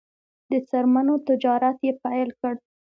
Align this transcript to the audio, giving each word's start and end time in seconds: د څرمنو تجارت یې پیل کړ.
د 0.49 0.51
څرمنو 0.69 1.15
تجارت 1.27 1.77
یې 1.85 1.93
پیل 2.03 2.29
کړ. 2.39 2.53